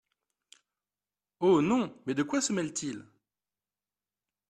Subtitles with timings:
[1.41, 1.61] Oh!
[1.61, 3.05] non, mais de quoi se mêle-t-il?